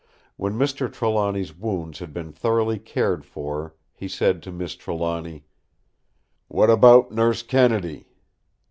When 0.35 0.53
Mr. 0.53 0.91
Trelawny's 0.91 1.55
wounds 1.55 1.99
had 1.99 2.11
been 2.11 2.31
thoroughly 2.31 2.79
cared 2.79 3.23
for, 3.23 3.75
he 3.93 4.07
said 4.07 4.41
to 4.41 4.51
Miss 4.51 4.75
Trelawny: 4.75 5.43
"What 6.47 6.71
about 6.71 7.11
Nurse 7.11 7.43
Kennedy?" 7.43 8.07